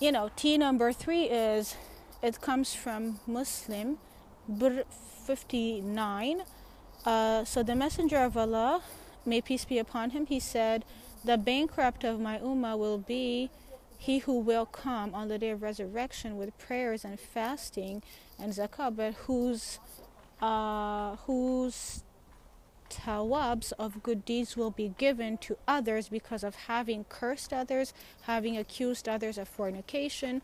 you 0.00 0.12
know, 0.12 0.30
T 0.36 0.56
number 0.58 0.92
three 0.92 1.24
is 1.24 1.76
it 2.22 2.40
comes 2.40 2.74
from 2.74 3.20
Muslim 3.26 3.98
Br 4.48 4.80
59. 5.26 6.42
Uh, 7.04 7.44
so 7.44 7.62
the 7.62 7.74
Messenger 7.74 8.18
of 8.18 8.36
Allah, 8.36 8.82
may 9.26 9.40
peace 9.40 9.64
be 9.64 9.78
upon 9.78 10.10
him, 10.10 10.26
he 10.26 10.40
said, 10.40 10.84
The 11.24 11.36
bankrupt 11.36 12.04
of 12.04 12.20
my 12.20 12.38
ummah 12.38 12.78
will 12.78 12.98
be 12.98 13.50
he 13.98 14.18
who 14.18 14.38
will 14.38 14.66
come 14.66 15.14
on 15.14 15.28
the 15.28 15.38
day 15.38 15.50
of 15.50 15.62
resurrection 15.62 16.36
with 16.36 16.56
prayers 16.58 17.04
and 17.04 17.18
fasting 17.18 18.02
and 18.38 18.52
zakah, 18.52 18.94
but 18.94 19.14
whose 19.26 19.78
uh, 20.42 21.16
whose 21.26 22.02
Uh, 22.94 23.00
tawabs 23.00 23.72
of 23.78 24.02
good 24.02 24.24
deeds 24.24 24.56
will 24.56 24.70
be 24.70 24.94
given 24.98 25.36
to 25.38 25.56
others 25.66 26.08
because 26.08 26.44
of 26.44 26.54
having 26.54 27.04
cursed 27.08 27.52
others, 27.52 27.92
having 28.22 28.56
accused 28.56 29.08
others 29.08 29.38
of 29.38 29.48
fornication, 29.48 30.42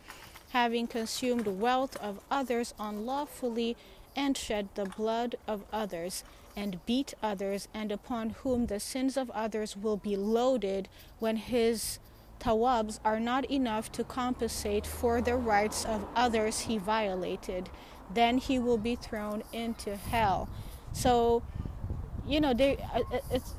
having 0.49 0.87
consumed 0.87 1.47
wealth 1.47 1.95
of 1.97 2.19
others 2.29 2.73
unlawfully, 2.79 3.75
and 4.15 4.37
shed 4.37 4.67
the 4.75 4.85
blood 4.85 5.35
of 5.47 5.63
others, 5.71 6.23
and 6.55 6.85
beat 6.85 7.13
others, 7.23 7.67
and 7.73 7.91
upon 7.91 8.31
whom 8.31 8.65
the 8.65 8.79
sins 8.79 9.17
of 9.17 9.29
others 9.31 9.77
will 9.77 9.97
be 9.97 10.15
loaded 10.15 10.89
when 11.19 11.37
his 11.37 11.99
tawabs 12.39 12.99
are 13.05 13.19
not 13.19 13.49
enough 13.49 13.91
to 13.91 14.03
compensate 14.03 14.85
for 14.85 15.21
the 15.21 15.35
rights 15.35 15.85
of 15.85 16.05
others 16.15 16.61
he 16.61 16.77
violated 16.77 17.69
then 18.13 18.37
he 18.37 18.59
will 18.59 18.77
be 18.77 18.95
thrown 18.95 19.43
into 19.53 19.95
hell. 19.95 20.49
So, 20.93 21.43
you 22.27 22.39
know, 22.41 22.53
they 22.53 22.77
uh, 22.93 23.01
uh, 23.11 23.19
it's 23.31 23.55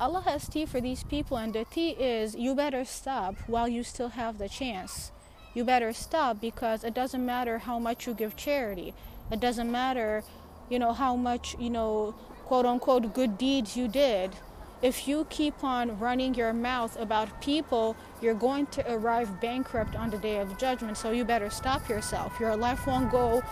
Allah 0.00 0.22
has 0.22 0.48
tea 0.48 0.66
for 0.66 0.80
these 0.80 1.04
people, 1.04 1.36
and 1.36 1.52
the 1.52 1.64
tea 1.64 1.90
is 1.90 2.34
you 2.34 2.54
better 2.54 2.84
stop 2.84 3.36
while 3.46 3.68
you 3.68 3.84
still 3.84 4.08
have 4.08 4.38
the 4.38 4.48
chance. 4.48 5.12
You 5.54 5.64
better 5.64 5.92
stop 5.92 6.40
because 6.40 6.82
it 6.82 6.94
doesn't 6.94 7.24
matter 7.24 7.58
how 7.58 7.78
much 7.78 8.06
you 8.06 8.14
give 8.14 8.34
charity. 8.34 8.94
It 9.30 9.38
doesn't 9.38 9.70
matter, 9.70 10.24
you 10.68 10.78
know, 10.78 10.92
how 10.92 11.14
much, 11.14 11.54
you 11.58 11.70
know, 11.70 12.14
quote 12.46 12.66
unquote 12.66 13.14
good 13.14 13.38
deeds 13.38 13.76
you 13.76 13.86
did. 13.86 14.32
If 14.80 15.06
you 15.06 15.26
keep 15.30 15.62
on 15.62 16.00
running 16.00 16.34
your 16.34 16.52
mouth 16.52 16.98
about 16.98 17.40
people, 17.40 17.94
you're 18.20 18.34
going 18.34 18.66
to 18.68 18.92
arrive 18.92 19.40
bankrupt 19.40 19.94
on 19.94 20.10
the 20.10 20.18
day 20.18 20.38
of 20.38 20.58
judgment. 20.58 20.96
So 20.96 21.12
you 21.12 21.24
better 21.24 21.50
stop 21.50 21.88
yourself. 21.88 22.40
Your 22.40 22.56
life 22.56 22.86
won't 22.88 23.12
go 23.12 23.42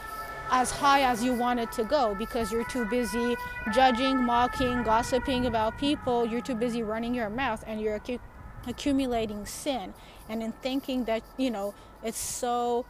as 0.50 0.70
high 0.70 1.02
as 1.02 1.22
you 1.22 1.32
want 1.32 1.60
it 1.60 1.70
to 1.72 1.84
go 1.84 2.14
because 2.14 2.50
you're 2.50 2.64
too 2.64 2.84
busy 2.86 3.36
judging, 3.72 4.16
mocking, 4.22 4.82
gossiping 4.82 5.46
about 5.46 5.78
people. 5.78 6.26
You're 6.26 6.40
too 6.40 6.54
busy 6.54 6.82
running 6.82 7.14
your 7.14 7.30
mouth 7.30 7.62
and 7.66 7.80
you're 7.80 7.98
accu- 7.98 8.20
accumulating 8.66 9.46
sin. 9.46 9.94
And 10.28 10.42
in 10.42 10.52
thinking 10.52 11.04
that, 11.04 11.22
you 11.36 11.50
know, 11.50 11.74
it's 12.02 12.18
so, 12.18 12.84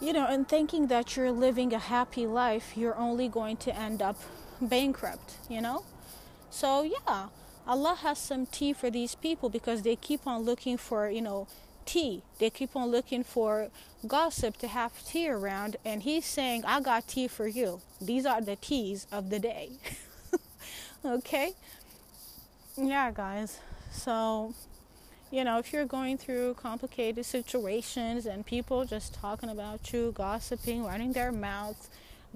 you 0.00 0.12
know, 0.12 0.26
and 0.26 0.48
thinking 0.48 0.86
that 0.88 1.16
you're 1.16 1.30
living 1.30 1.72
a 1.72 1.78
happy 1.78 2.26
life, 2.26 2.76
you're 2.76 2.96
only 2.96 3.28
going 3.28 3.56
to 3.58 3.76
end 3.76 4.00
up 4.02 4.16
bankrupt, 4.60 5.36
you 5.48 5.60
know? 5.60 5.84
So, 6.50 6.82
yeah, 6.82 7.28
Allah 7.66 7.96
has 8.02 8.18
some 8.18 8.46
tea 8.46 8.72
for 8.72 8.90
these 8.90 9.14
people 9.14 9.48
because 9.48 9.82
they 9.82 9.96
keep 9.96 10.26
on 10.26 10.42
looking 10.42 10.76
for, 10.76 11.08
you 11.08 11.22
know, 11.22 11.46
tea. 11.84 12.22
They 12.38 12.50
keep 12.50 12.74
on 12.76 12.90
looking 12.90 13.24
for 13.24 13.68
gossip 14.06 14.56
to 14.58 14.68
have 14.68 15.04
tea 15.04 15.28
around, 15.28 15.76
and 15.84 16.02
he's 16.02 16.24
saying, 16.24 16.64
I 16.64 16.80
got 16.80 17.08
tea 17.08 17.28
for 17.28 17.46
you. 17.46 17.80
These 18.00 18.26
are 18.26 18.40
the 18.40 18.56
teas 18.56 19.06
of 19.12 19.30
the 19.30 19.38
day. 19.38 19.72
okay? 21.04 21.54
Yeah, 22.76 23.10
guys. 23.12 23.60
So, 23.92 24.54
you 25.30 25.44
know, 25.44 25.58
if 25.58 25.72
you're 25.72 25.86
going 25.86 26.18
through 26.18 26.54
complicated 26.54 27.24
situations 27.24 28.26
and 28.26 28.44
people 28.44 28.84
just 28.84 29.14
talking 29.14 29.50
about 29.50 29.92
you, 29.92 30.12
gossiping, 30.12 30.84
running 30.84 31.12
their 31.12 31.32
mouths, 31.32 31.88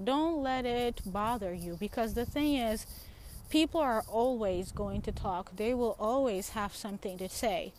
don't 0.03 0.43
let 0.43 0.65
it 0.65 1.01
bother 1.05 1.53
you 1.53 1.75
because 1.79 2.13
the 2.13 2.25
thing 2.25 2.55
is, 2.55 2.85
people 3.49 3.81
are 3.81 4.03
always 4.07 4.71
going 4.71 5.01
to 5.01 5.11
talk, 5.11 5.55
they 5.55 5.73
will 5.73 5.95
always 5.99 6.49
have 6.49 6.75
something 6.75 7.17
to 7.17 7.29
say 7.29 7.73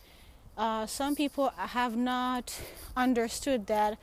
uh, 0.59 0.87
some 0.87 1.15
people 1.15 1.53
have 1.57 1.97
not 1.97 2.61
understood 2.97 3.69
that 3.69 3.97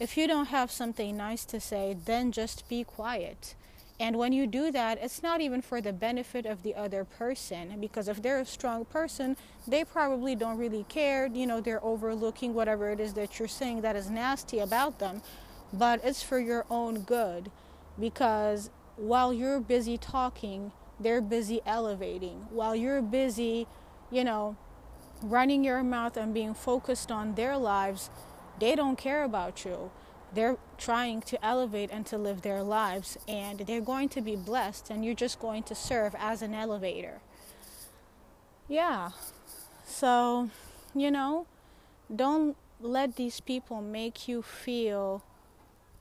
if 0.00 0.16
you 0.16 0.26
don't 0.26 0.46
have 0.46 0.70
something 0.70 1.16
nice 1.16 1.44
to 1.44 1.60
say, 1.60 1.96
then 2.04 2.32
just 2.32 2.68
be 2.68 2.82
quiet. 2.82 3.54
And 4.00 4.16
when 4.16 4.32
you 4.32 4.48
do 4.48 4.72
that, 4.72 4.98
it's 5.00 5.22
not 5.22 5.40
even 5.40 5.62
for 5.62 5.80
the 5.80 5.92
benefit 5.92 6.44
of 6.44 6.64
the 6.64 6.74
other 6.74 7.04
person 7.04 7.80
because 7.80 8.08
if 8.08 8.20
they're 8.20 8.40
a 8.40 8.44
strong 8.44 8.84
person, 8.84 9.36
they 9.68 9.84
probably 9.84 10.34
don't 10.34 10.58
really 10.58 10.84
care. 10.88 11.26
You 11.26 11.46
know, 11.46 11.60
they're 11.60 11.84
overlooking 11.84 12.52
whatever 12.52 12.90
it 12.90 12.98
is 12.98 13.12
that 13.14 13.38
you're 13.38 13.46
saying 13.46 13.82
that 13.82 13.94
is 13.94 14.10
nasty 14.10 14.58
about 14.58 14.98
them, 14.98 15.22
but 15.72 16.00
it's 16.02 16.20
for 16.20 16.40
your 16.40 16.66
own 16.68 17.02
good 17.02 17.52
because 18.00 18.70
while 18.96 19.32
you're 19.32 19.60
busy 19.60 19.98
talking, 19.98 20.72
they're 20.98 21.20
busy 21.20 21.60
elevating. 21.64 22.46
While 22.50 22.74
you're 22.74 23.02
busy, 23.02 23.68
you 24.10 24.24
know, 24.24 24.56
running 25.22 25.64
your 25.64 25.82
mouth 25.82 26.16
and 26.16 26.34
being 26.34 26.54
focused 26.54 27.10
on 27.10 27.34
their 27.34 27.56
lives, 27.56 28.10
they 28.58 28.74
don't 28.74 28.96
care 28.96 29.24
about 29.24 29.64
you. 29.64 29.90
They're 30.34 30.56
trying 30.78 31.20
to 31.22 31.44
elevate 31.44 31.90
and 31.92 32.06
to 32.06 32.16
live 32.18 32.42
their 32.42 32.62
lives, 32.62 33.18
and 33.28 33.60
they're 33.60 33.80
going 33.80 34.08
to 34.10 34.20
be 34.20 34.36
blessed, 34.36 34.90
and 34.90 35.04
you're 35.04 35.14
just 35.14 35.38
going 35.38 35.62
to 35.64 35.74
serve 35.74 36.14
as 36.18 36.42
an 36.42 36.54
elevator. 36.54 37.20
Yeah. 38.68 39.10
So, 39.86 40.48
you 40.94 41.10
know, 41.10 41.46
don't 42.14 42.56
let 42.80 43.16
these 43.16 43.40
people 43.40 43.82
make 43.82 44.26
you 44.26 44.42
feel 44.42 45.22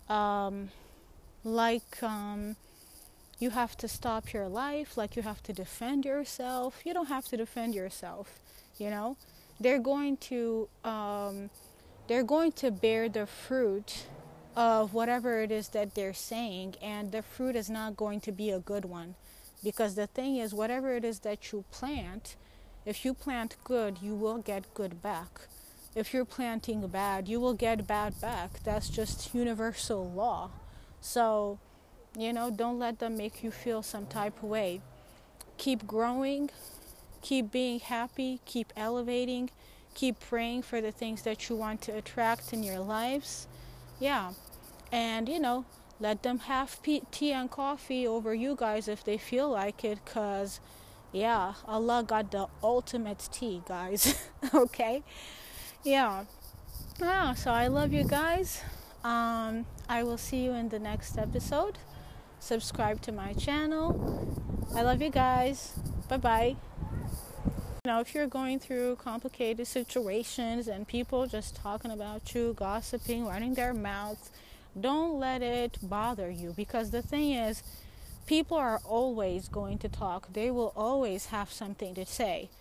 um, 0.08 0.70
like 1.44 2.02
um, 2.02 2.56
you 3.38 3.50
have 3.50 3.76
to 3.78 3.88
stop 3.88 4.32
your 4.32 4.48
life, 4.48 4.96
like 4.96 5.16
you 5.16 5.24
have 5.24 5.44
to 5.44 5.54
defend 5.54 6.06
yourself. 6.06 6.82
You 6.86 6.94
don't 6.94 7.08
have 7.08 7.28
to 7.30 7.38
defend 7.38 7.76
yourself 7.76 8.40
you 8.82 8.90
know? 8.90 9.16
They're 9.60 9.80
going 9.80 10.18
to 10.18 10.68
um, 10.84 11.52
they're 12.08 12.24
going 12.24 12.52
to 12.54 12.72
bear 12.72 13.08
the 13.08 13.28
fruit 13.28 14.08
of 14.56 14.94
whatever 14.94 15.40
it 15.42 15.52
is 15.52 15.70
that 15.70 15.96
they're 15.96 16.14
saying 16.14 16.76
and 16.82 17.12
the 17.12 17.22
fruit 17.22 17.56
is 17.56 17.70
not 17.70 17.96
going 17.96 18.20
to 18.22 18.32
be 18.32 18.50
a 18.50 18.60
good 18.60 18.86
one. 18.86 19.16
Because 19.64 19.94
the 19.96 20.08
thing 20.08 20.38
is 20.38 20.54
whatever 20.54 20.96
it 20.96 21.06
is 21.06 21.20
that 21.20 21.52
you 21.52 21.64
plant 21.72 22.36
if 22.84 23.06
you 23.06 23.14
plant 23.14 23.56
good 23.64 24.00
you 24.02 24.16
will 24.16 24.40
get 24.40 24.74
good 24.74 25.02
back. 25.02 25.42
If 25.96 26.14
you're 26.14 26.26
planting 26.26 26.86
bad 26.88 27.28
you 27.28 27.40
will 27.40 27.54
get 27.54 27.86
bad 27.86 28.20
back. 28.20 28.64
That's 28.64 28.90
just 28.90 29.34
universal 29.36 30.10
law. 30.10 30.50
So 31.00 31.60
you 32.18 32.34
know 32.34 32.50
don't 32.50 32.80
let 32.80 32.98
them 32.98 33.16
make 33.16 33.44
you 33.44 33.52
feel 33.52 33.84
some 33.84 34.08
type 34.08 34.42
of 34.42 34.50
way. 34.50 34.82
Keep 35.58 35.86
growing 35.86 36.50
keep 37.22 37.52
being 37.52 37.80
happy, 37.80 38.40
keep 38.46 38.74
elevating, 38.76 39.50
keep 39.94 40.20
praying 40.20 40.64
for 40.64 40.82
the 40.82 40.92
things 40.92 41.22
that 41.24 41.50
you 41.50 41.56
want 41.56 41.82
to 41.84 41.92
attract 41.92 42.54
in 42.54 42.64
your 42.64 42.80
lives. 42.80 43.48
Yeah. 44.00 44.34
And, 44.92 45.30
you 45.30 45.40
know, 45.40 45.66
let 46.00 46.24
them 46.24 46.40
have 46.40 46.82
tea 46.82 47.32
and 47.32 47.50
coffee 47.50 48.08
over 48.08 48.34
you 48.34 48.56
guys 48.56 48.88
if 48.88 49.04
they 49.04 49.18
feel 49.18 49.50
like 49.50 49.84
it, 49.84 50.00
because, 50.04 50.60
yeah, 51.12 51.54
Allah 51.68 52.04
got 52.06 52.32
the 52.32 52.48
ultimate 52.64 53.30
tea, 53.32 53.62
guys. 53.68 54.28
okay? 54.54 55.04
Yeah. 55.84 56.26
Yeah, 57.00 57.34
so 57.34 57.52
I 57.52 57.68
love 57.68 57.94
you 57.94 58.04
guys. 58.04 58.62
Um, 59.04 59.66
I 59.90 60.04
will 60.04 60.18
see 60.18 60.44
you 60.44 60.52
in 60.52 60.70
the 60.70 60.80
next 60.80 61.18
episode. 61.18 61.78
Subscribe 62.40 63.02
to 63.02 63.12
my 63.12 63.34
channel. 63.34 64.28
I 64.76 64.82
love 64.82 65.02
you 65.02 65.10
guys. 65.10 65.74
Bye 66.08 66.18
bye. 66.18 66.71
You 67.84 67.98
if 67.98 68.14
you're 68.14 68.28
going 68.28 68.60
through 68.60 68.98
complicated 68.98 69.66
situations 69.66 70.68
and 70.68 70.88
people 70.88 71.26
just 71.26 71.56
talking 71.56 71.90
about 71.90 72.36
you, 72.36 72.54
gossiping, 72.54 73.26
running 73.26 73.56
their 73.56 73.74
mouths, 73.74 74.30
don't 74.80 75.20
let 75.20 75.42
it 75.42 75.80
bother 75.82 76.30
you 76.30 76.54
because 76.56 76.92
the 76.92 77.02
thing 77.02 77.32
is, 77.32 77.64
people 78.28 78.56
are 78.56 78.80
always 78.86 79.48
going 79.48 79.80
to 79.80 79.90
talk. 79.90 80.32
They 80.32 80.52
will 80.52 80.74
always 80.76 81.26
have 81.34 81.52
something 81.52 81.96
to 81.96 82.06
say. 82.06 82.52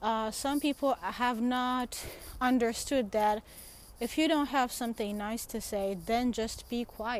Uh, 0.00 0.30
some 0.30 0.60
people 0.60 0.96
have 1.02 1.40
not 1.40 2.06
understood 2.40 3.10
that 3.10 3.42
if 3.98 4.16
you 4.16 4.28
don't 4.28 4.50
have 4.50 4.70
something 4.70 5.18
nice 5.18 5.46
to 5.46 5.60
say, 5.60 5.98
then 6.06 6.30
just 6.30 6.70
be 6.70 6.84
quiet. 6.84 7.18